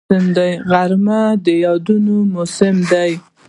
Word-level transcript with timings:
غرمه 0.69 1.21
د 1.45 1.47
یادونو 1.65 2.15
موسم 2.33 2.75
دی 2.91 3.11